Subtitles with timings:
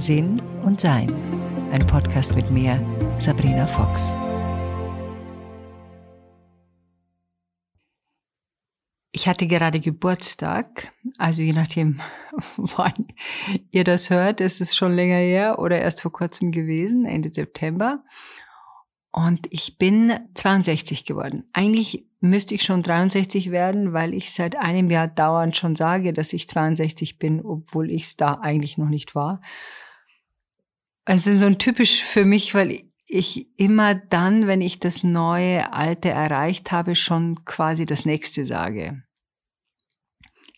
[0.00, 1.12] Sinn und Sein.
[1.72, 2.80] Ein Podcast mit mir,
[3.20, 4.08] Sabrina Fox.
[9.12, 12.00] Ich hatte gerade Geburtstag, also je nachdem,
[12.56, 13.08] wann
[13.70, 18.02] ihr das hört, ist es schon länger her oder erst vor kurzem gewesen, Ende September.
[19.12, 21.44] Und ich bin 62 geworden.
[21.52, 26.32] Eigentlich müsste ich schon 63 werden, weil ich seit einem Jahr dauernd schon sage, dass
[26.32, 29.42] ich 62 bin, obwohl ich es da eigentlich noch nicht war.
[31.10, 36.10] Also so ein typisch für mich, weil ich immer dann, wenn ich das neue Alte
[36.10, 39.02] erreicht habe, schon quasi das nächste sage.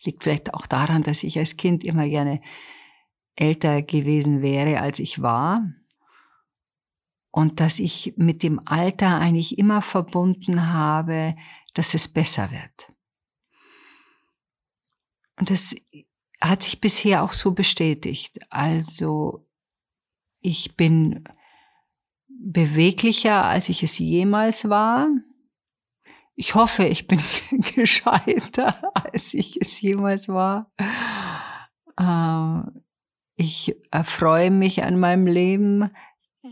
[0.05, 2.42] Liegt vielleicht auch daran, dass ich als Kind immer gerne
[3.34, 5.73] älter gewesen wäre, als ich war
[7.30, 11.34] und dass ich mit dem Alter eigentlich immer verbunden habe,
[11.73, 12.92] dass es besser wird.
[15.39, 15.75] Und das
[16.42, 18.39] hat sich bisher auch so bestätigt.
[18.50, 19.48] Also
[20.43, 21.25] ich bin
[22.29, 25.09] beweglicher, als ich es jemals war.
[26.34, 27.21] Ich hoffe, ich bin
[27.75, 30.71] gescheiter, als ich es jemals war.
[31.99, 32.83] Ähm,
[33.37, 35.91] ich erfreue mich an meinem Leben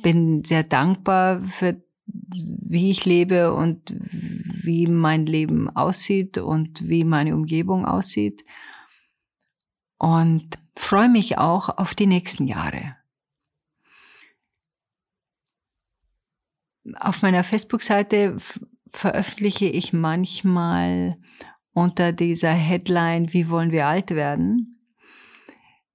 [0.02, 7.34] bin sehr dankbar für wie ich lebe und wie mein Leben aussieht und wie meine
[7.34, 8.44] Umgebung aussieht.
[9.98, 12.96] Und freue mich auch auf die nächsten Jahre.
[16.98, 18.36] Auf meiner Facebook-Seite
[18.92, 21.16] veröffentliche ich manchmal
[21.72, 24.80] unter dieser Headline, wie wollen wir alt werden?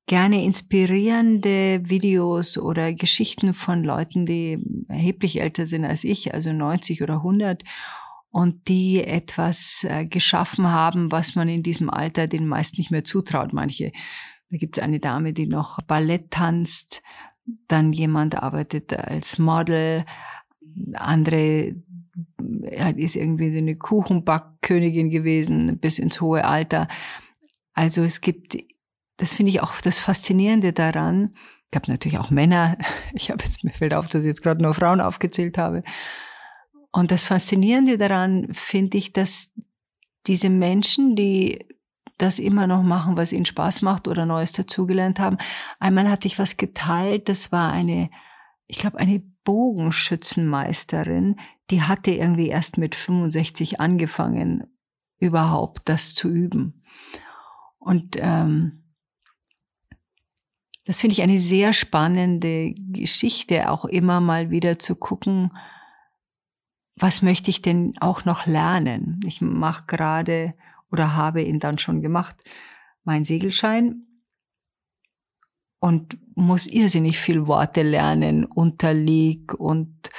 [0.08, 7.02] gerne inspirierende Videos oder Geschichten von Leuten, die erheblich älter sind als ich, also 90
[7.02, 7.64] oder 100
[8.30, 13.04] und die etwas äh, geschaffen haben, was man in diesem Alter den meist nicht mehr
[13.04, 13.54] zutraut.
[13.54, 13.92] Manche,
[14.52, 17.02] da gibt es eine Dame, die noch Ballett tanzt,
[17.68, 20.06] dann jemand arbeitet als Model,
[20.94, 21.76] andere
[22.96, 26.88] ist irgendwie so eine Kuchenbackkönigin gewesen bis ins hohe Alter.
[27.74, 28.58] Also es gibt
[29.18, 31.36] das finde ich auch das Faszinierende daran.
[31.72, 32.78] Ich habe natürlich auch Männer.
[33.14, 35.84] Ich habe jetzt, mir fällt auf, dass ich jetzt gerade nur Frauen aufgezählt habe.
[36.92, 39.52] Und das Faszinierende daran finde ich, dass
[40.28, 41.66] diese Menschen, die
[42.18, 45.38] das immer noch machen, was ihnen Spaß macht oder Neues dazugelernt haben.
[45.80, 48.10] Einmal hatte ich was geteilt, das war eine,
[48.68, 51.38] ich glaube, eine Bogenschützenmeisterin,
[51.70, 54.68] die hatte irgendwie erst mit 65 angefangen,
[55.18, 56.84] überhaupt das zu üben.
[57.80, 58.84] Und ähm,
[60.86, 65.52] das finde ich eine sehr spannende Geschichte, auch immer mal wieder zu gucken,
[66.98, 69.20] was möchte ich denn auch noch lernen?
[69.26, 70.54] Ich mache gerade
[70.92, 72.36] oder habe ihn dann schon gemacht,
[73.04, 74.05] meinen Segelschein
[75.80, 80.10] und muss irrsinnig viel Worte lernen, Unterlieg und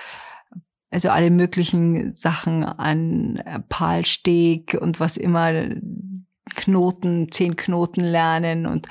[0.91, 5.53] also alle möglichen Sachen an Palsteg und was immer,
[6.55, 8.87] Knoten, zehn Knoten lernen und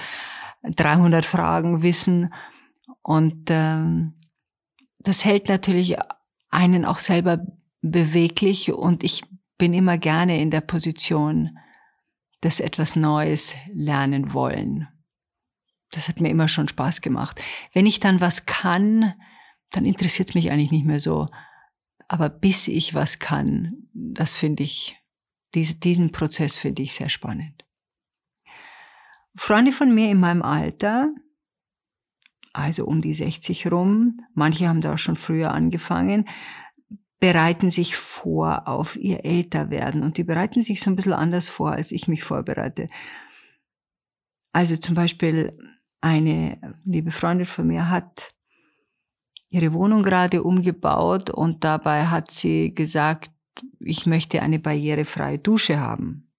[0.64, 2.34] 300 Fragen wissen.
[3.02, 4.14] Und ähm,
[5.00, 5.96] das hält natürlich
[6.50, 7.46] einen auch selber
[7.82, 9.24] beweglich und ich
[9.58, 11.58] bin immer gerne in der Position,
[12.42, 14.88] dass etwas Neues lernen wollen.
[15.96, 17.42] Das hat mir immer schon Spaß gemacht.
[17.74, 19.14] Wenn ich dann was kann,
[19.72, 21.28] dann interessiert es mich eigentlich nicht mehr so.
[22.08, 24.98] Aber bis ich was kann, das finde ich,
[25.54, 27.66] diesen Prozess finde ich sehr spannend.
[29.36, 31.10] Freunde von mir in meinem Alter,
[32.54, 36.28] also um die 60 rum, manche haben da schon früher angefangen,
[37.20, 41.72] bereiten sich vor auf ihr Älterwerden und die bereiten sich so ein bisschen anders vor,
[41.72, 42.88] als ich mich vorbereite.
[44.54, 45.52] Also zum Beispiel
[46.06, 48.30] eine liebe Freundin von mir hat
[49.50, 53.32] ihre Wohnung gerade umgebaut und dabei hat sie gesagt,
[53.80, 56.32] ich möchte eine barrierefreie Dusche haben.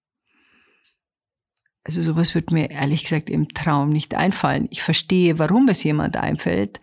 [1.83, 4.69] Also sowas wird mir ehrlich gesagt im Traum nicht einfallen.
[4.71, 6.79] Ich verstehe, warum es jemand einfällt,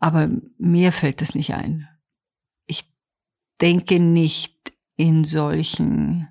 [0.00, 0.28] aber
[0.58, 1.88] mir fällt das nicht ein.
[2.66, 2.92] Ich
[3.60, 6.28] denke nicht in solchen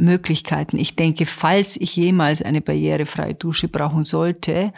[0.00, 0.78] Möglichkeiten.
[0.78, 4.72] Ich denke, falls ich jemals eine barrierefreie Dusche brauchen sollte,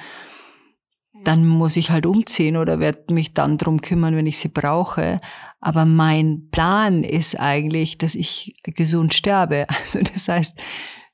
[1.24, 5.20] dann muss ich halt umziehen oder werde mich dann drum kümmern, wenn ich sie brauche.
[5.60, 9.66] Aber mein Plan ist eigentlich, dass ich gesund sterbe.
[9.80, 10.58] Also das heißt,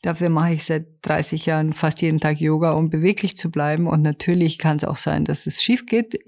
[0.02, 3.86] dafür mache ich seit 30 Jahren fast jeden Tag Yoga, um beweglich zu bleiben.
[3.86, 6.18] Und natürlich kann es auch sein, dass es schief geht.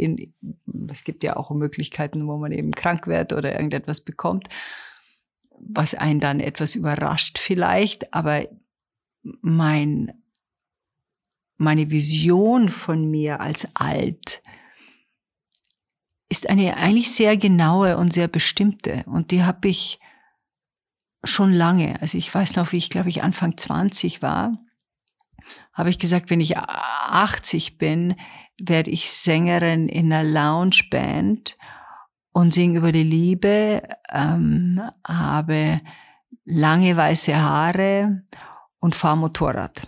[0.89, 4.49] Es gibt ja auch Möglichkeiten, wo man eben krank wird oder irgendetwas bekommt,
[5.61, 8.13] was einen dann etwas überrascht vielleicht.
[8.15, 8.47] Aber
[9.23, 10.13] mein
[11.61, 14.43] meine Vision von mir als alt
[16.31, 19.05] ist eine eigentlich sehr genaue und sehr bestimmte.
[19.07, 20.01] Und die habe ich
[21.23, 22.01] schon lange.
[22.01, 24.59] Also ich weiß noch, wie ich, glaube ich, Anfang 20 war,
[25.75, 28.17] habe ich gesagt, wenn ich 80 bin,
[28.59, 31.59] werde ich Sängerin in einer Loungeband
[32.33, 35.79] und singe über die Liebe, ähm, habe
[36.45, 38.23] lange weiße Haare
[38.79, 39.87] und fahre Motorrad.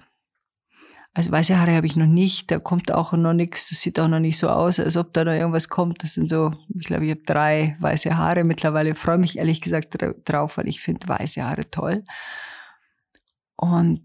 [1.15, 4.09] Also weiße Haare habe ich noch nicht, da kommt auch noch nichts, das sieht auch
[4.09, 6.03] noch nicht so aus, als ob da noch irgendwas kommt.
[6.03, 9.99] Das sind so, ich glaube, ich habe drei weiße Haare mittlerweile, freue mich ehrlich gesagt
[10.25, 12.03] drauf, weil ich finde weiße Haare toll.
[13.56, 14.00] Und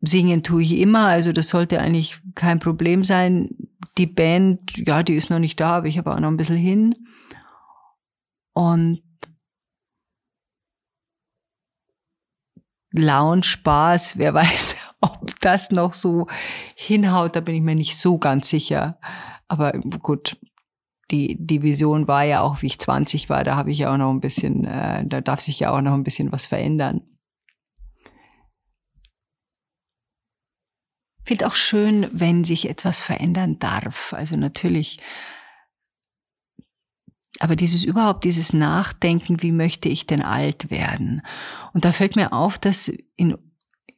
[0.00, 3.50] singen tue ich immer, also das sollte eigentlich kein Problem sein.
[3.98, 6.56] Die Band, ja, die ist noch nicht da, aber ich habe auch noch ein bisschen
[6.56, 7.06] hin.
[8.54, 9.02] Und
[12.94, 16.26] Lounge, Spaß, wer weiß, ob das noch so
[16.74, 18.98] hinhaut, da bin ich mir nicht so ganz sicher.
[19.48, 20.38] Aber gut,
[21.10, 23.98] die, die Vision war ja auch, wie ich 20 war, da habe ich ja auch
[23.98, 27.02] noch ein bisschen, äh, da darf sich ja auch noch ein bisschen was verändern.
[31.24, 34.12] Finde auch schön, wenn sich etwas verändern darf.
[34.12, 34.98] Also natürlich
[37.40, 41.22] aber dieses überhaupt, dieses Nachdenken, wie möchte ich denn alt werden?
[41.72, 43.36] Und da fällt mir auf, dass in,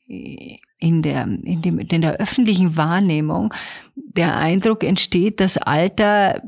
[0.07, 3.53] in der, in dem, in der öffentlichen Wahrnehmung
[3.97, 6.43] der Eindruck entsteht, dass Alter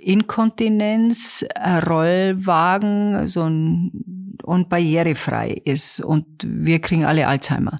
[0.00, 7.78] Inkontinenz, Rollwagen so ein, und barrierefrei ist und wir kriegen alle Alzheimer.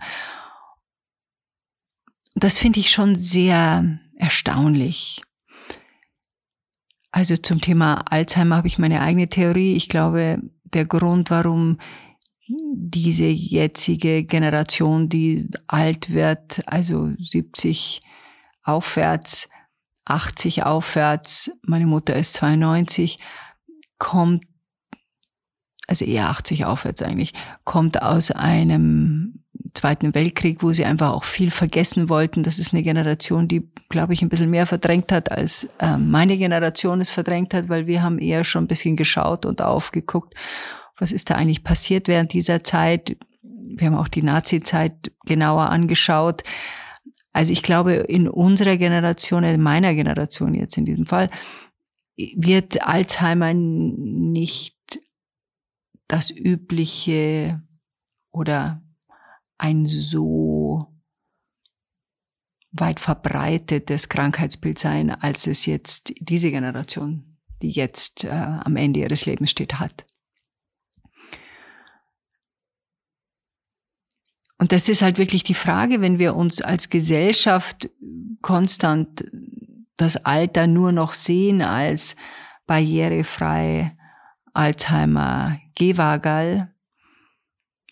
[2.39, 5.23] Das finde ich schon sehr erstaunlich.
[7.11, 9.75] Also zum Thema Alzheimer habe ich meine eigene Theorie.
[9.75, 11.79] Ich glaube, der Grund, warum
[12.47, 18.03] diese jetzige Generation, die alt wird, also 70
[18.63, 19.49] aufwärts,
[20.05, 23.19] 80 aufwärts, meine Mutter ist 92,
[23.99, 24.45] kommt,
[25.87, 27.33] also eher 80 aufwärts eigentlich,
[27.65, 29.43] kommt aus einem
[29.75, 32.43] Zweiten Weltkrieg, wo sie einfach auch viel vergessen wollten.
[32.43, 36.39] Das ist eine Generation, die, glaube ich, ein bisschen mehr verdrängt hat, als äh, meine
[36.39, 40.35] Generation es verdrängt hat, weil wir haben eher schon ein bisschen geschaut und aufgeguckt,
[40.99, 43.17] was ist da eigentlich passiert während dieser Zeit.
[43.43, 46.43] Wir haben auch die Nazi-Zeit genauer angeschaut.
[47.33, 51.31] Also ich glaube, in unserer Generation, in meiner Generation jetzt in diesem Fall,
[52.17, 54.77] wird Alzheimer nicht
[56.09, 57.61] das übliche
[58.33, 58.83] oder
[59.59, 60.87] ein so
[62.73, 69.27] weit verbreitetes Krankheitsbild sein, als es jetzt diese Generation, die jetzt äh, am Ende ihres
[69.27, 70.07] Lebens steht, hat.
[74.59, 77.91] Und das ist halt wirklich die Frage, wenn wir uns als Gesellschaft
[78.41, 79.25] konstant
[79.97, 82.17] das Alter nur noch sehen als
[82.67, 83.97] barrierefrei,
[84.55, 86.75] Alzheimer, Gewagal,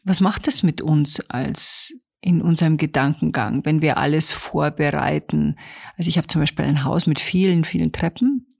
[0.04, 5.58] was macht das mit uns als in unserem Gedankengang, wenn wir alles vorbereiten?
[5.96, 8.54] Also ich habe zum Beispiel ein Haus mit vielen, vielen Treppen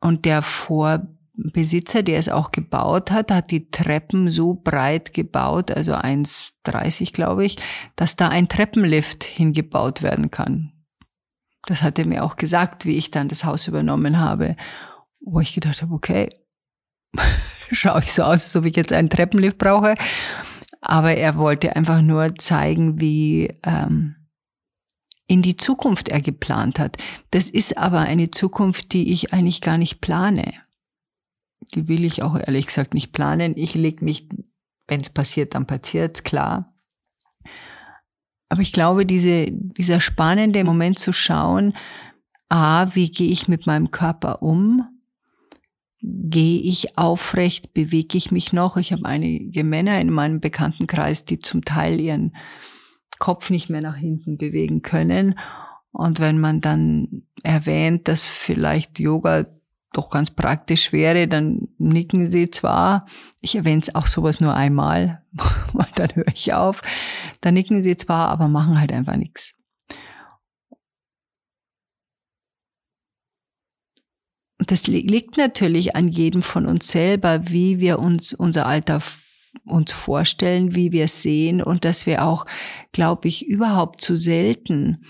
[0.00, 5.94] und der Vorbesitzer, der es auch gebaut hat, hat die Treppen so breit gebaut, also
[5.94, 7.56] 1,30 glaube ich,
[7.96, 10.72] dass da ein Treppenlift hingebaut werden kann.
[11.66, 14.56] Das hat er mir auch gesagt, wie ich dann das Haus übernommen habe,
[15.20, 16.28] wo ich gedacht habe, okay,
[17.72, 19.94] schaue ich so aus, als ob ich jetzt einen Treppenlift brauche.
[20.80, 24.14] Aber er wollte einfach nur zeigen, wie ähm,
[25.26, 26.96] in die Zukunft er geplant hat.
[27.30, 30.54] Das ist aber eine Zukunft, die ich eigentlich gar nicht plane.
[31.74, 33.54] Die will ich auch ehrlich gesagt nicht planen.
[33.56, 34.28] Ich lege mich,
[34.86, 36.72] wenn es passiert, dann passiert, klar.
[38.48, 41.74] Aber ich glaube, diese, dieser spannende Moment zu schauen,
[42.48, 44.97] a, wie gehe ich mit meinem Körper um?
[46.00, 48.76] Gehe ich aufrecht, bewege ich mich noch.
[48.76, 52.36] Ich habe einige Männer in meinem Bekanntenkreis, die zum Teil ihren
[53.18, 55.38] Kopf nicht mehr nach hinten bewegen können.
[55.90, 59.46] Und wenn man dann erwähnt, dass vielleicht Yoga
[59.92, 63.06] doch ganz praktisch wäre, dann nicken sie zwar,
[63.40, 65.22] ich erwähne es auch sowas nur einmal,
[65.72, 66.82] weil dann höre ich auf,
[67.40, 69.54] dann nicken sie zwar, aber machen halt einfach nichts.
[74.58, 79.00] Das liegt natürlich an jedem von uns selber, wie wir uns unser Alter
[79.64, 82.46] uns vorstellen, wie wir es sehen und dass wir auch,
[82.92, 85.04] glaube ich, überhaupt zu selten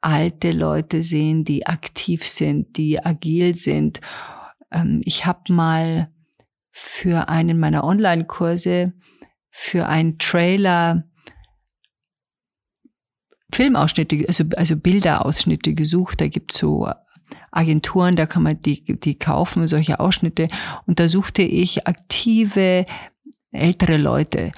[0.00, 4.00] alte Leute sehen, die aktiv sind, die agil sind.
[4.70, 6.12] Ähm, ich habe mal
[6.70, 8.92] für einen meiner Online-Kurse
[9.50, 11.04] für einen Trailer
[13.52, 16.20] Filmausschnitte, also, also Bilderausschnitte gesucht.
[16.20, 16.88] Da gibt's so
[17.50, 20.48] Agenturen, da kann man die, die kaufen, solche Ausschnitte.
[20.86, 22.86] Und da suchte ich aktive
[23.52, 24.52] ältere Leute.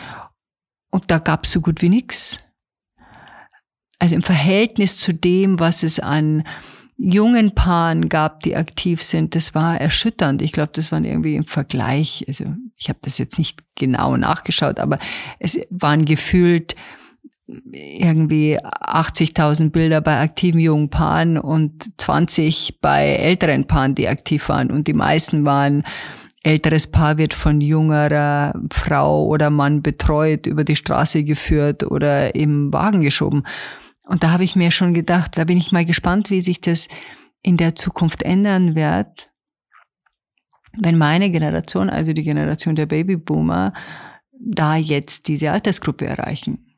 [0.91, 2.39] Und da gab's so gut wie nix.
[3.99, 6.45] Also im Verhältnis zu dem, was es an
[6.99, 10.41] jungen Paaren gab, die aktiv sind, das war erschütternd.
[10.41, 12.47] Ich glaube, das waren irgendwie im Vergleich, also
[12.77, 14.99] ich habe das jetzt nicht genau nachgeschaut, aber
[15.39, 16.75] es waren gefühlt
[17.47, 24.71] irgendwie 80.000 Bilder bei aktiven jungen Paaren und 20 bei älteren Paaren, die aktiv waren.
[24.71, 25.85] Und die meisten waren
[26.43, 32.73] älteres Paar wird von jungerer Frau oder Mann betreut, über die Straße geführt oder im
[32.73, 33.45] Wagen geschoben.
[34.05, 36.87] Und da habe ich mir schon gedacht, da bin ich mal gespannt, wie sich das
[37.43, 39.31] in der Zukunft ändern wird,
[40.79, 43.73] wenn meine Generation, also die Generation der Babyboomer,
[44.39, 46.76] da jetzt diese Altersgruppe erreichen.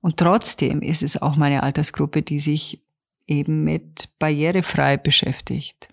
[0.00, 2.82] Und trotzdem ist es auch meine Altersgruppe, die sich
[3.26, 5.88] eben mit barrierefrei beschäftigt.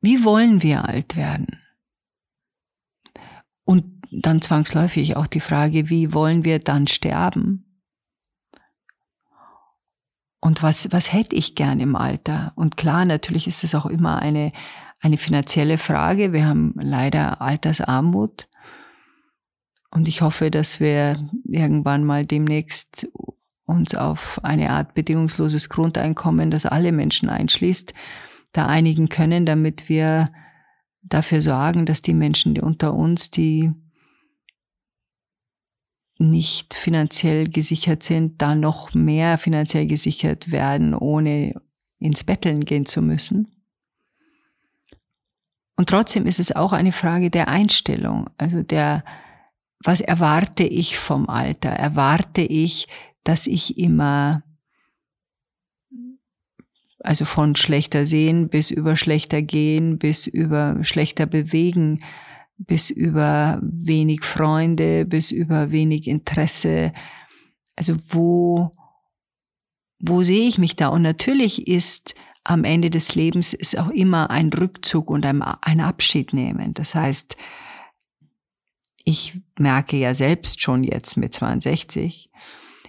[0.00, 1.60] Wie wollen wir alt werden?
[3.64, 7.70] Und dann zwangsläufig auch die Frage, wie wollen wir dann sterben?
[10.40, 12.52] Und was, was hätte ich gern im Alter?
[12.56, 14.52] Und klar, natürlich ist es auch immer eine,
[14.98, 16.32] eine finanzielle Frage.
[16.32, 18.48] Wir haben leider Altersarmut.
[19.90, 23.08] Und ich hoffe, dass wir irgendwann mal demnächst
[23.64, 27.94] uns auf eine Art bedingungsloses Grundeinkommen, das alle Menschen einschließt,
[28.52, 30.26] da einigen können, damit wir
[31.02, 33.70] dafür sorgen, dass die Menschen unter uns, die
[36.18, 41.54] nicht finanziell gesichert sind, da noch mehr finanziell gesichert werden, ohne
[41.98, 43.48] ins Betteln gehen zu müssen.
[45.76, 49.02] Und trotzdem ist es auch eine Frage der Einstellung, also der,
[49.82, 51.70] was erwarte ich vom Alter?
[51.70, 52.86] Erwarte ich,
[53.24, 54.42] dass ich immer,
[57.00, 62.04] also von schlechter sehen bis über schlechter gehen, bis über schlechter bewegen,
[62.58, 66.92] bis über wenig Freunde, bis über wenig Interesse.
[67.74, 68.72] Also wo,
[69.98, 70.88] wo sehe ich mich da?
[70.88, 75.80] Und natürlich ist am Ende des Lebens ist auch immer ein Rückzug und ein, ein
[75.80, 76.74] Abschied nehmen.
[76.74, 77.36] Das heißt,
[79.04, 82.30] ich merke ja selbst schon jetzt mit 62,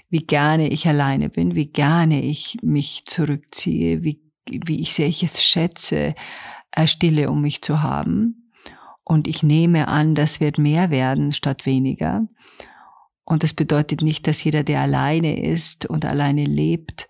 [0.10, 5.24] wie gerne ich alleine bin, wie gerne ich mich zurückziehe, wie, wie ich sehr ich
[5.24, 6.16] es schätze,
[6.72, 8.52] äh, Stille um mich zu haben.
[9.04, 12.28] Und ich nehme an, das wird mehr werden statt weniger.
[13.24, 17.08] Und das bedeutet nicht, dass jeder, der alleine ist und alleine lebt,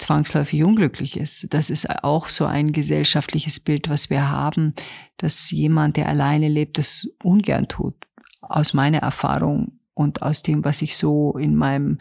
[0.00, 1.52] zwangsläufig unglücklich ist.
[1.52, 4.74] Das ist auch so ein gesellschaftliches Bild, was wir haben,
[5.18, 7.94] dass jemand, der alleine lebt, das ungern tut.
[8.40, 11.98] Aus meiner Erfahrung und aus dem, was ich so in meinem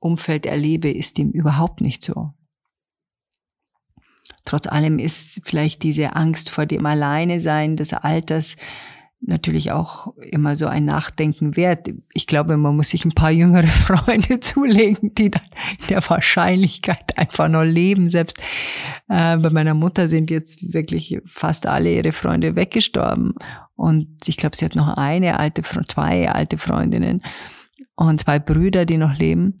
[0.00, 2.32] Umfeld erlebe, ist dem überhaupt nicht so.
[4.44, 8.56] Trotz allem ist vielleicht diese Angst vor dem Alleinesein des Alters
[9.20, 11.88] natürlich auch immer so ein Nachdenken wert.
[12.12, 15.42] Ich glaube, man muss sich ein paar jüngere Freunde zulegen, die dann
[15.80, 18.10] in der Wahrscheinlichkeit einfach noch leben.
[18.10, 18.40] Selbst
[19.08, 23.34] äh, bei meiner Mutter sind jetzt wirklich fast alle ihre Freunde weggestorben.
[23.74, 27.22] Und ich glaube, sie hat noch eine alte, zwei alte Freundinnen
[27.94, 29.60] und zwei Brüder, die noch leben.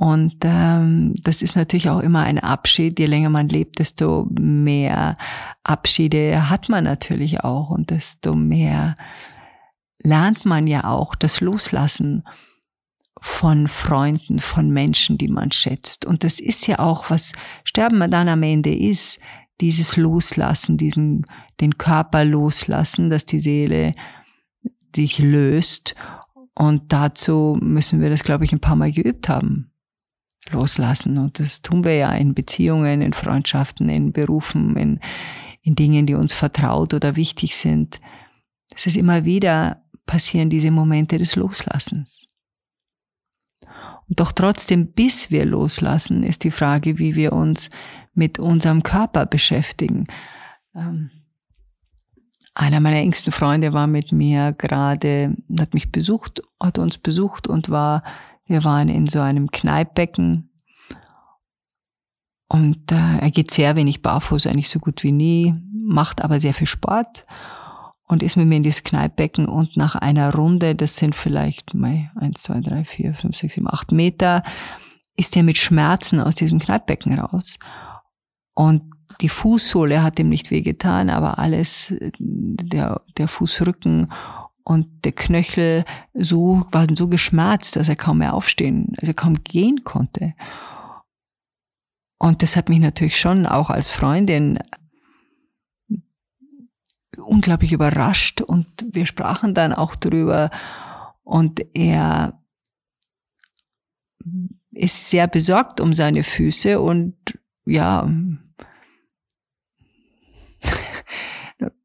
[0.00, 2.98] Und ähm, das ist natürlich auch immer ein Abschied.
[2.98, 5.18] Je länger man lebt, desto mehr
[5.62, 8.94] Abschiede hat man natürlich auch und desto mehr
[9.98, 12.24] lernt man ja auch das Loslassen
[13.20, 16.06] von Freunden, von Menschen, die man schätzt.
[16.06, 19.18] Und das ist ja auch, was Sterben dann am Ende ist,
[19.60, 21.26] dieses Loslassen, diesen,
[21.60, 23.92] den Körper loslassen, dass die Seele
[24.96, 25.94] sich löst.
[26.54, 29.69] Und dazu müssen wir das, glaube ich, ein paar Mal geübt haben
[30.52, 31.18] loslassen.
[31.18, 35.00] Und das tun wir ja in Beziehungen, in Freundschaften, in Berufen, in,
[35.62, 38.00] in Dingen, die uns vertraut oder wichtig sind.
[38.70, 42.26] Das ist immer wieder passieren diese Momente des Loslassens.
[44.08, 47.70] Und doch trotzdem, bis wir loslassen, ist die Frage, wie wir uns
[48.12, 50.08] mit unserem Körper beschäftigen.
[50.74, 51.10] Ähm,
[52.54, 57.70] einer meiner engsten Freunde war mit mir gerade, hat mich besucht, hat uns besucht und
[57.70, 58.02] war
[58.50, 60.50] wir waren in so einem Kneippbecken
[62.48, 66.52] und äh, er geht sehr wenig barfuß, eigentlich so gut wie nie, macht aber sehr
[66.52, 67.26] viel Sport
[68.08, 72.10] und ist mit mir in dieses Kneippbecken und nach einer Runde, das sind vielleicht mal
[72.16, 74.42] eins, zwei, drei, vier, fünf, sechs, sieben, acht Meter,
[75.16, 77.56] ist er mit Schmerzen aus diesem Kneippbecken raus.
[78.54, 78.82] Und
[79.20, 84.12] die Fußsohle hat ihm nicht wehgetan, aber alles, der, der Fußrücken
[84.64, 89.84] und der Knöchel so, war so geschmerzt, dass er kaum mehr aufstehen, also kaum gehen
[89.84, 90.34] konnte.
[92.18, 94.58] Und das hat mich natürlich schon auch als Freundin
[97.16, 100.50] unglaublich überrascht und wir sprachen dann auch drüber
[101.22, 102.40] und er
[104.72, 107.16] ist sehr besorgt um seine Füße und
[107.64, 108.08] ja,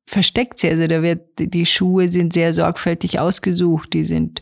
[0.05, 0.69] versteckt sie.
[0.69, 4.41] Also da wird, die Schuhe sind sehr sorgfältig ausgesucht, die sind,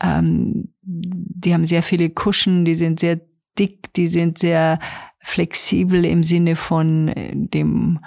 [0.00, 3.20] ähm, die haben sehr viele Kuschen, die sind sehr
[3.58, 4.78] dick, die sind sehr
[5.20, 7.98] flexibel im Sinne von äh, dem,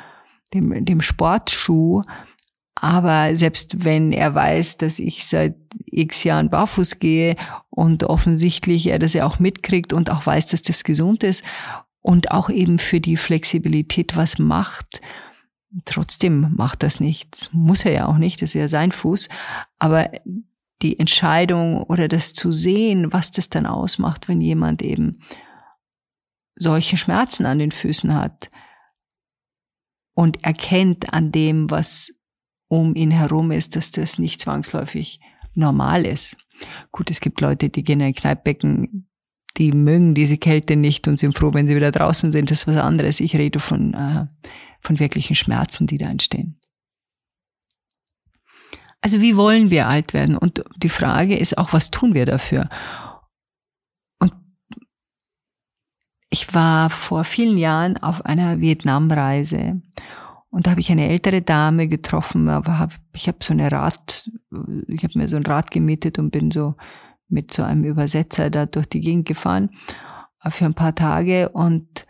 [0.54, 2.02] dem, dem Sportschuh.
[2.76, 5.56] Aber selbst wenn er weiß, dass ich seit
[5.86, 7.36] x Jahren barfuß gehe
[7.70, 11.44] und offensichtlich er das ja auch mitkriegt und auch weiß, dass das gesund ist
[12.02, 15.02] und auch eben für die Flexibilität was macht,
[15.86, 17.50] trotzdem macht das nichts.
[17.52, 19.30] Muss er ja auch nicht, das ist ja sein Fuß.
[19.80, 20.10] Aber
[20.82, 25.18] die Entscheidung oder das zu sehen, was das dann ausmacht, wenn jemand eben
[26.56, 28.50] solche Schmerzen an den Füßen hat
[30.14, 32.14] und erkennt an dem, was
[32.68, 35.20] um ihn herum ist, dass das nicht zwangsläufig
[35.54, 36.36] normal ist.
[36.92, 39.08] Gut, es gibt Leute, die gehen in ein Kneippbecken,
[39.58, 42.50] die mögen diese Kälte nicht und sind froh, wenn sie wieder draußen sind.
[42.50, 43.20] Das ist was anderes.
[43.20, 44.26] Ich rede von, äh,
[44.84, 46.60] von wirklichen Schmerzen, die da entstehen.
[49.02, 50.38] Also wie wollen wir alt werden?
[50.38, 52.70] Und die Frage ist auch, was tun wir dafür?
[54.20, 54.34] Und
[56.30, 59.82] ich war vor vielen Jahren auf einer Vietnamreise
[60.54, 64.30] und da habe ich eine ältere Dame getroffen, aber ich habe so eine Rad,
[64.88, 66.76] ich habe mir so ein Rad gemietet und bin so
[67.28, 69.72] mit so einem Übersetzer da durch die Gegend gefahren
[70.44, 72.06] äh, für ein paar Tage und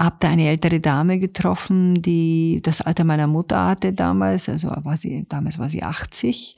[0.00, 4.96] habe da eine ältere Dame getroffen, die das Alter meiner Mutter hatte damals, also war
[4.96, 6.56] sie, damals war sie 80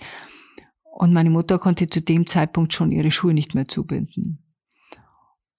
[0.92, 4.38] und meine Mutter konnte zu dem Zeitpunkt schon ihre Schuhe nicht mehr zubinden.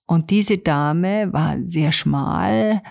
[0.05, 2.81] Und diese Dame war sehr schmal,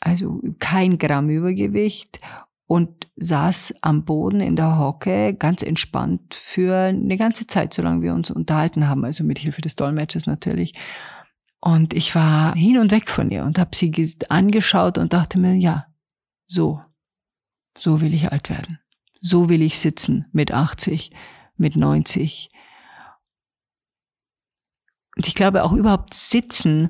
[0.00, 2.20] also kein Gramm Übergewicht
[2.66, 8.12] und saß am Boden in der Hocke ganz entspannt für eine ganze Zeit, solange wir
[8.12, 10.74] uns unterhalten haben, also mit Hilfe des Dolmetschers natürlich.
[11.68, 13.92] Und ich war hin und weg von ihr und habe sie
[14.30, 15.86] angeschaut und dachte mir, ja,
[16.46, 16.80] so,
[17.78, 18.78] so will ich alt werden.
[19.20, 21.10] So will ich sitzen mit 80,
[21.58, 22.48] mit 90.
[25.14, 26.88] Und ich glaube auch überhaupt sitzen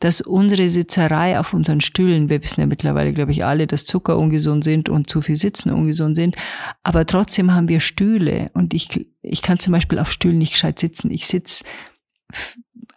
[0.00, 4.18] dass unsere Sitzerei auf unseren Stühlen, wir wissen ja mittlerweile, glaube ich, alle, dass Zucker
[4.18, 6.36] ungesund sind und zu viel Sitzen ungesund sind,
[6.82, 10.78] aber trotzdem haben wir Stühle und ich, ich kann zum Beispiel auf Stühlen nicht gescheit
[10.78, 11.10] sitzen.
[11.10, 11.64] Ich sitz,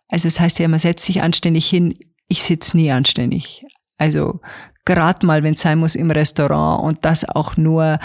[0.10, 3.63] also es das heißt ja immer, setz dich anständig hin, ich sitz nie anständig.
[3.98, 4.41] Also
[4.86, 8.00] gerade mal, wenn es sein muss, im Restaurant und das auch nur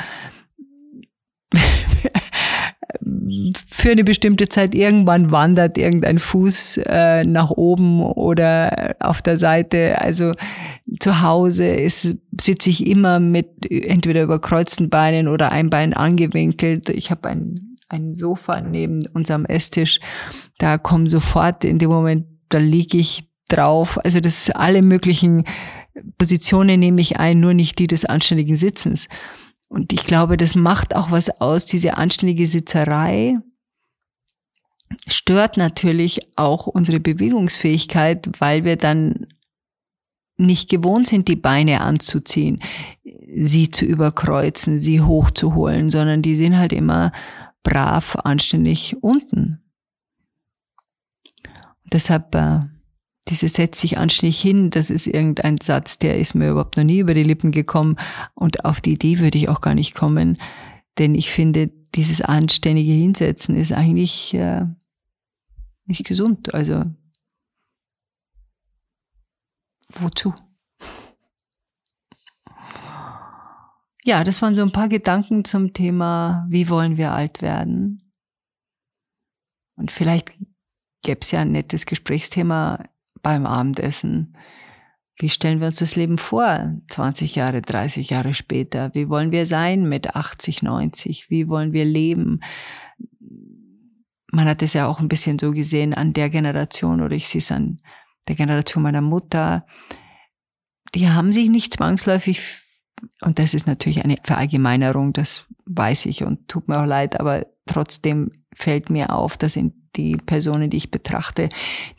[3.68, 10.00] für eine bestimmte Zeit irgendwann wandert irgendein Fuß äh, nach oben oder auf der Seite.
[10.00, 10.32] Also
[11.00, 16.88] zu Hause ist, sitze ich immer mit entweder überkreuzten Beinen oder ein Bein angewinkelt.
[16.88, 20.00] Ich habe ein, ein Sofa neben unserem Esstisch.
[20.58, 23.98] Da kommen sofort in dem Moment, da liege ich drauf.
[24.04, 25.44] Also das alle möglichen
[26.18, 29.08] Positionen nehme ich ein, nur nicht die des anständigen Sitzens.
[29.68, 33.38] Und ich glaube, das macht auch was aus, diese anständige Sitzerei
[35.08, 39.26] stört natürlich auch unsere Bewegungsfähigkeit, weil wir dann
[40.36, 42.60] nicht gewohnt sind, die Beine anzuziehen,
[43.36, 47.12] sie zu überkreuzen, sie hochzuholen, sondern die sind halt immer
[47.64, 49.60] brav, anständig unten.
[51.82, 52.60] Und deshalb äh,
[53.28, 56.98] diese setzt sich anständig hin, das ist irgendein Satz, der ist mir überhaupt noch nie
[56.98, 57.96] über die Lippen gekommen
[58.34, 60.38] und auf die Idee würde ich auch gar nicht kommen,
[60.98, 64.66] denn ich finde, dieses anständige Hinsetzen ist eigentlich äh,
[65.86, 66.52] nicht gesund.
[66.54, 66.84] Also
[69.88, 70.34] wozu?
[74.06, 78.12] Ja, das waren so ein paar Gedanken zum Thema, wie wollen wir alt werden?
[79.76, 80.32] Und vielleicht
[81.02, 82.84] gäbe es ja ein nettes Gesprächsthema
[83.22, 84.36] beim Abendessen.
[85.16, 88.94] Wie stellen wir uns das Leben vor, 20 Jahre, 30 Jahre später?
[88.94, 91.30] Wie wollen wir sein mit 80, 90?
[91.30, 92.40] Wie wollen wir leben?
[94.30, 97.38] Man hat es ja auch ein bisschen so gesehen an der Generation oder ich sehe
[97.38, 97.80] es an
[98.28, 99.64] der Generation meiner Mutter.
[100.94, 102.63] Die haben sich nicht zwangsläufig,
[103.20, 107.46] und das ist natürlich eine Verallgemeinerung, das weiß ich und tut mir auch leid, aber
[107.66, 111.48] trotzdem fällt mir auf, dass in die Personen, die ich betrachte,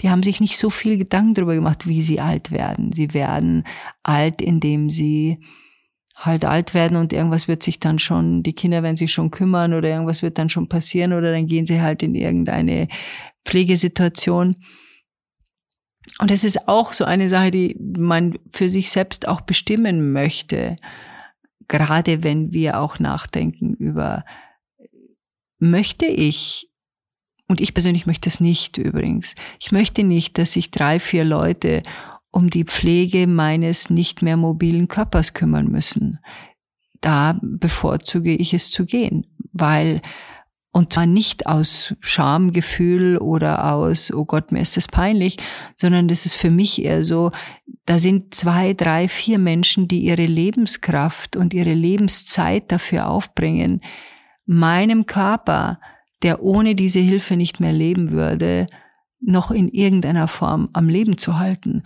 [0.01, 2.91] die haben sich nicht so viel Gedanken darüber gemacht, wie sie alt werden.
[2.91, 3.63] Sie werden
[4.03, 5.39] alt, indem sie
[6.17, 9.73] halt alt werden und irgendwas wird sich dann schon, die Kinder werden sich schon kümmern
[9.73, 12.87] oder irgendwas wird dann schon passieren oder dann gehen sie halt in irgendeine
[13.43, 14.55] Pflegesituation.
[16.19, 20.77] Und es ist auch so eine Sache, die man für sich selbst auch bestimmen möchte.
[21.67, 24.23] Gerade wenn wir auch nachdenken über,
[25.59, 26.69] möchte ich,
[27.47, 31.83] und ich persönlich möchte es nicht übrigens, ich möchte nicht, dass sich drei, vier Leute
[32.31, 36.19] um die Pflege meines nicht mehr mobilen Körpers kümmern müssen.
[37.01, 40.01] Da bevorzuge ich es zu gehen, weil
[40.75, 45.37] und zwar nicht aus Schamgefühl oder aus, oh Gott, mir ist das peinlich,
[45.77, 47.31] sondern das ist für mich eher so,
[47.85, 53.79] da sind zwei, drei, vier Menschen, die ihre Lebenskraft und ihre Lebenszeit dafür aufbringen,
[54.45, 55.79] meinem Körper,
[56.23, 58.67] der ohne diese Hilfe nicht mehr leben würde,
[59.21, 61.83] noch in irgendeiner Form am Leben zu halten.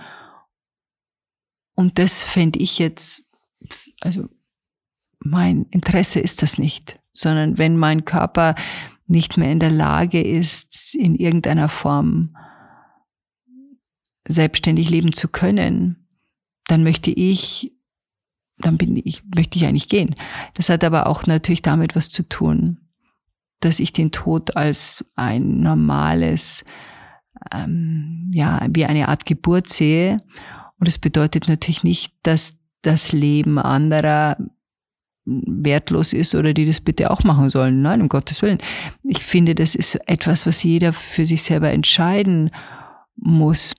[1.76, 3.30] Und das fände ich jetzt,
[4.02, 4.28] also
[5.20, 8.56] mein Interesse ist das nicht, sondern wenn mein Körper
[9.08, 12.36] nicht mehr in der Lage ist, in irgendeiner Form
[14.28, 16.08] selbstständig leben zu können,
[16.68, 17.74] dann möchte ich,
[18.60, 20.14] dann bin ich, möchte ich eigentlich gehen.
[20.54, 22.78] Das hat aber auch natürlich damit was zu tun,
[23.60, 26.64] dass ich den Tod als ein normales,
[27.52, 30.18] ähm, ja, wie eine Art Geburt sehe
[30.80, 34.38] und es bedeutet natürlich nicht, dass das Leben anderer
[35.46, 37.82] wertlos ist oder die das bitte auch machen sollen.
[37.82, 38.60] Nein, um Gottes Willen.
[39.04, 42.52] Ich finde, das ist etwas, was jeder für sich selber entscheiden
[43.16, 43.76] muss.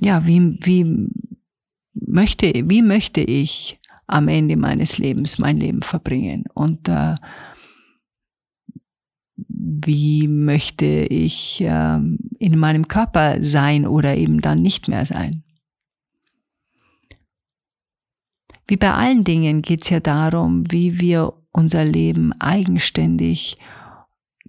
[0.00, 1.08] Ja, wie, wie
[1.94, 6.44] möchte, wie möchte ich am Ende meines Lebens mein Leben verbringen?
[6.54, 7.16] Und äh,
[9.48, 11.98] wie möchte ich äh,
[12.38, 15.42] in meinem Körper sein oder eben dann nicht mehr sein.
[18.68, 23.56] Wie bei allen Dingen geht es ja darum, wie wir unser Leben eigenständig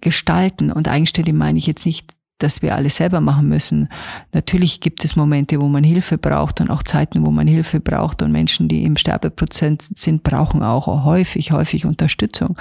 [0.00, 0.70] gestalten.
[0.70, 3.88] Und eigenständig meine ich jetzt nicht dass wir alles selber machen müssen.
[4.32, 8.22] Natürlich gibt es Momente, wo man Hilfe braucht und auch Zeiten, wo man Hilfe braucht.
[8.22, 12.56] Und Menschen, die im Sterbeprozent sind, brauchen auch häufig, häufig Unterstützung.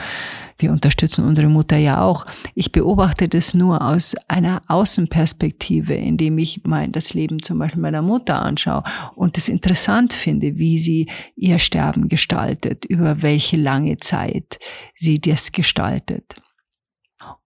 [0.58, 2.26] Wir unterstützen unsere Mutter ja auch.
[2.54, 8.02] Ich beobachte das nur aus einer Außenperspektive, indem ich mein, das Leben zum Beispiel meiner
[8.02, 8.84] Mutter anschaue
[9.16, 14.60] und es interessant finde, wie sie ihr Sterben gestaltet, über welche lange Zeit
[14.96, 16.36] sie das gestaltet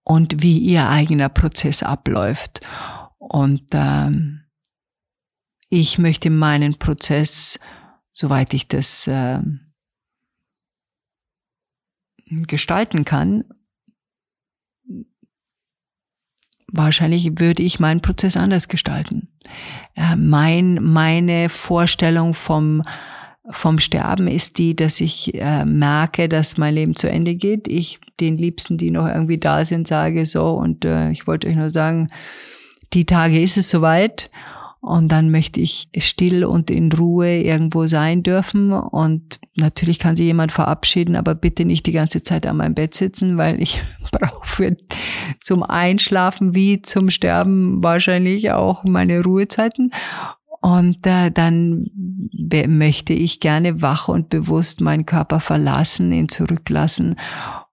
[0.02, 2.60] und wie ihr eigener Prozess abläuft.
[3.18, 4.44] Und ähm,
[5.68, 7.58] ich möchte meinen Prozess,
[8.12, 9.40] soweit ich das äh,
[12.26, 13.44] gestalten kann,
[16.68, 19.28] wahrscheinlich würde ich meinen Prozess anders gestalten.
[19.94, 22.82] Äh, mein, meine Vorstellung vom
[23.50, 27.68] vom Sterben ist die, dass ich äh, merke, dass mein Leben zu Ende geht.
[27.68, 31.56] Ich den Liebsten, die noch irgendwie da sind, sage so und äh, ich wollte euch
[31.56, 32.10] nur sagen,
[32.92, 34.30] die Tage ist es soweit.
[34.80, 38.70] Und dann möchte ich still und in Ruhe irgendwo sein dürfen.
[38.70, 42.92] Und natürlich kann sich jemand verabschieden, aber bitte nicht die ganze Zeit an meinem Bett
[42.92, 44.76] sitzen, weil ich brauche
[45.40, 49.90] zum Einschlafen wie zum Sterben wahrscheinlich auch meine Ruhezeiten
[50.64, 57.20] und äh, dann möchte ich gerne wach und bewusst meinen Körper verlassen, ihn zurücklassen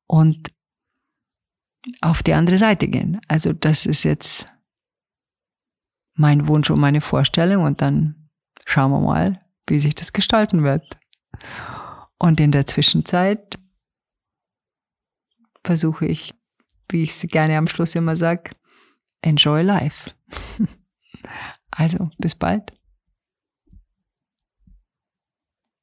[0.08, 0.52] und
[2.02, 3.22] auf die andere Seite gehen.
[3.30, 4.46] Also das ist jetzt
[6.16, 8.30] mein Wunsch und meine Vorstellung und dann
[8.66, 11.00] schauen wir mal, wie sich das gestalten wird.
[12.20, 13.58] Und in der Zwischenzeit
[15.64, 16.34] versuche ich,
[16.90, 18.52] wie ich es gerne am Schluss immer sage,
[19.22, 20.12] enjoy life.
[21.72, 22.74] also, bis bald.